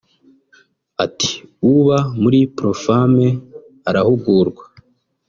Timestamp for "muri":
2.21-2.39